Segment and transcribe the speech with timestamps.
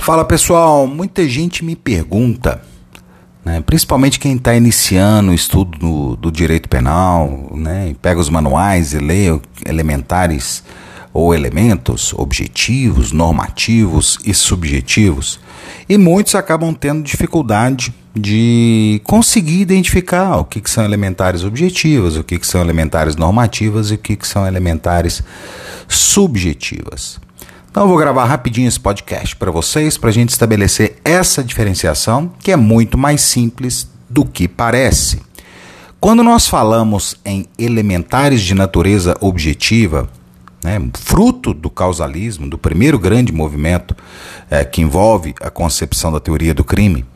[0.00, 2.62] Fala pessoal, muita gente me pergunta,
[3.44, 8.94] né, principalmente quem está iniciando o estudo do, do direito penal, né, pega os manuais
[8.94, 9.26] e lê
[9.66, 10.64] elementares
[11.12, 15.38] ou elementos objetivos, normativos e subjetivos,
[15.86, 22.24] e muitos acabam tendo dificuldade de conseguir identificar o que, que são elementares objetivas, o
[22.24, 25.22] que, que são elementares normativas e o que, que são elementares
[25.86, 27.20] subjetivas.
[27.70, 32.32] Então eu vou gravar rapidinho esse podcast para vocês, para a gente estabelecer essa diferenciação,
[32.40, 35.22] que é muito mais simples do que parece.
[36.00, 40.08] Quando nós falamos em elementares de natureza objetiva,
[40.64, 43.94] né, fruto do causalismo, do primeiro grande movimento
[44.50, 47.06] é, que envolve a concepção da teoria do crime,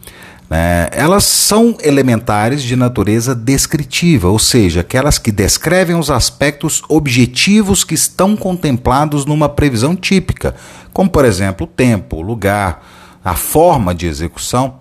[0.55, 7.83] né, elas são elementares de natureza descritiva, ou seja, aquelas que descrevem os aspectos objetivos
[7.83, 10.55] que estão contemplados numa previsão típica,
[10.93, 12.87] como por exemplo o tempo, o lugar,
[13.25, 14.77] a forma de execução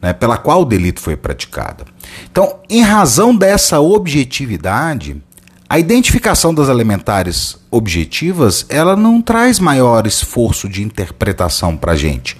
[0.00, 1.84] né, pela qual o delito foi praticado.
[2.30, 5.20] Então, em razão dessa objetividade,
[5.68, 12.36] a identificação das elementares objetivas, ela não traz maior esforço de interpretação para a gente.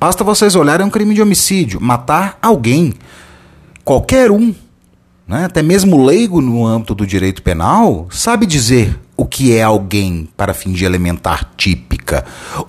[0.00, 2.94] Basta vocês olharem um crime de homicídio, matar alguém,
[3.84, 4.54] qualquer um,
[5.28, 10.26] né, até mesmo leigo no âmbito do direito penal, sabe dizer o que é alguém
[10.38, 12.24] para fim de elementar típica.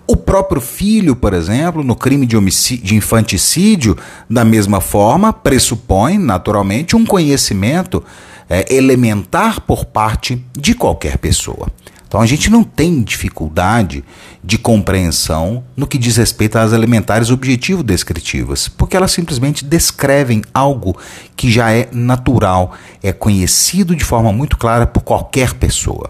[0.06, 3.98] O próprio filho, por exemplo, no crime de, homicídio, de infanticídio,
[4.30, 8.04] da mesma forma, pressupõe naturalmente um conhecimento
[8.50, 11.70] é, elementar por parte de qualquer pessoa.
[12.12, 14.04] Então a gente não tem dificuldade
[14.44, 21.00] de compreensão no que diz respeito às elementares objetivo descritivas, porque elas simplesmente descrevem algo
[21.38, 26.10] que já é natural, é conhecido de forma muito clara por qualquer pessoa.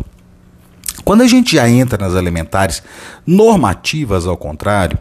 [1.06, 2.82] Quando a gente já entra nas elementares
[3.24, 4.98] normativas, ao contrário,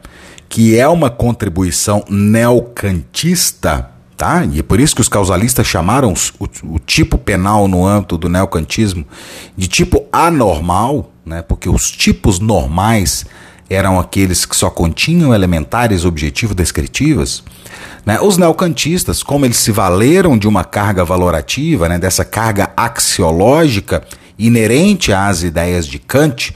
[0.51, 3.89] que é uma contribuição neocantista,
[4.21, 4.45] Tá?
[4.45, 8.29] E é por isso que os causalistas chamaram o, o, tipo penal no âmbito do
[8.29, 9.03] neocantismo
[9.57, 11.41] de tipo anormal, né?
[11.41, 13.25] porque os tipos normais
[13.71, 17.43] eram aqueles que só continham elementares objetivo descritivas.
[18.05, 18.21] Né?
[18.21, 21.99] Os neocantistas, como eles se valeram de uma carga valorativa, né?
[21.99, 24.05] dessa carga axiológica
[24.39, 26.55] inerente às ideias de Kant,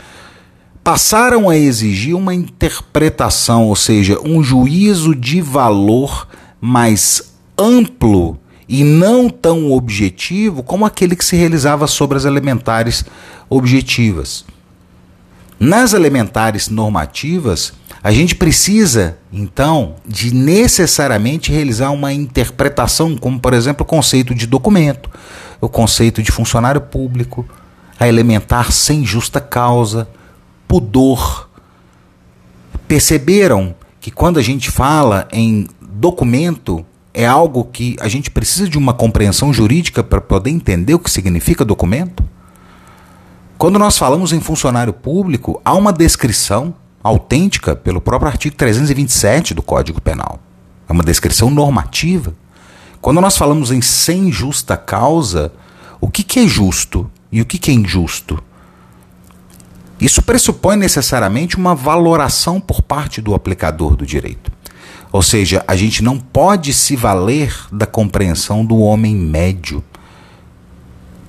[0.82, 6.28] passaram a exigir uma interpretação, ou seja, um juízo de valor
[6.60, 8.38] mais amplo
[8.68, 13.04] e não tão objetivo como aquele que se realizava sobre as elementares
[13.48, 14.44] objetivas.
[15.58, 17.72] Nas elementares normativas,
[18.02, 24.46] a gente precisa, então, de necessariamente realizar uma interpretação, como, por exemplo, o conceito de
[24.46, 25.08] documento,
[25.60, 27.46] o conceito de funcionário público,
[27.98, 30.08] a elementar sem justa causa,
[30.66, 31.48] pudor.
[32.86, 38.76] Perceberam que quando a gente fala em documento, é algo que a gente precisa de
[38.76, 42.24] uma compreensão jurídica para poder entender o que significa documento?
[43.56, 49.62] Quando nós falamos em funcionário público, há uma descrição autêntica pelo próprio artigo 327 do
[49.62, 50.40] Código Penal.
[50.88, 52.34] É uma descrição normativa.
[53.00, 55.52] Quando nós falamos em sem justa causa,
[56.00, 58.42] o que, que é justo e o que, que é injusto?
[60.00, 64.50] Isso pressupõe necessariamente uma valoração por parte do aplicador do direito.
[65.14, 69.80] Ou seja, a gente não pode se valer da compreensão do homem médio.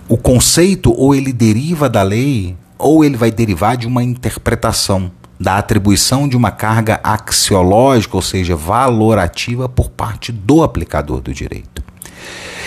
[0.09, 5.59] O conceito ou ele deriva da lei ou ele vai derivar de uma interpretação, da
[5.59, 11.83] atribuição de uma carga axiológica, ou seja, valorativa por parte do aplicador do direito.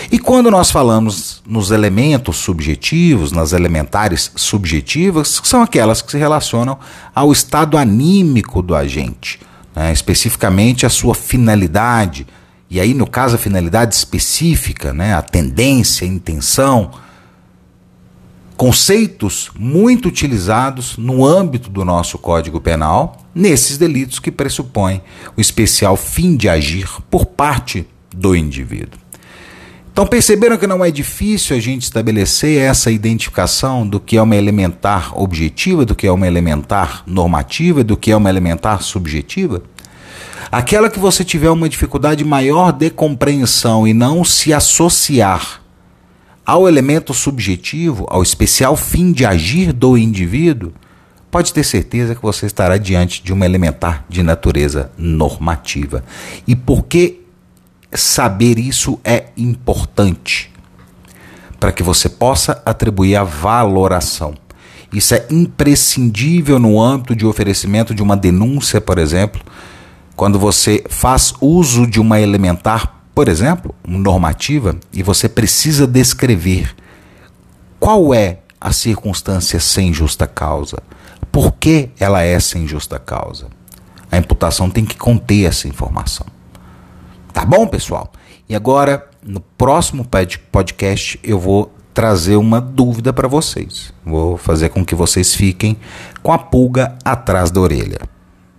[0.09, 6.79] E quando nós falamos nos elementos subjetivos, nas elementares subjetivas, são aquelas que se relacionam
[7.13, 9.37] ao estado anímico do agente,
[9.75, 12.27] né, especificamente a sua finalidade,
[12.69, 16.91] e aí, no caso, a finalidade específica, né, a tendência, a intenção,
[18.55, 25.01] conceitos muito utilizados no âmbito do nosso Código Penal, nesses delitos que pressupõem
[25.35, 28.99] o especial fim de agir por parte do indivíduo.
[29.99, 34.33] Então perceberam que não é difícil a gente estabelecer essa identificação do que é uma
[34.33, 39.61] elementar objetiva, do que é uma elementar normativa, do que é uma elementar subjetiva?
[40.49, 45.61] Aquela que você tiver uma dificuldade maior de compreensão e não se associar
[46.45, 50.71] ao elemento subjetivo, ao especial fim de agir do indivíduo,
[51.29, 56.05] pode ter certeza que você estará diante de uma elementar de natureza normativa.
[56.47, 57.19] E por que
[57.93, 60.51] saber isso é importante
[61.59, 64.33] para que você possa atribuir a valoração.
[64.91, 69.41] Isso é imprescindível no âmbito de oferecimento de uma denúncia, por exemplo,
[70.15, 76.75] quando você faz uso de uma elementar, por exemplo, normativa, e você precisa descrever
[77.79, 80.81] qual é a circunstância sem justa causa,
[81.31, 83.47] por que ela é sem justa causa.
[84.11, 86.25] A imputação tem que conter essa informação.
[87.39, 88.11] Tá bom, pessoal?
[88.49, 90.05] E agora, no próximo
[90.51, 93.93] podcast, eu vou trazer uma dúvida para vocês.
[94.05, 95.77] Vou fazer com que vocês fiquem
[96.21, 98.08] com a pulga atrás da orelha.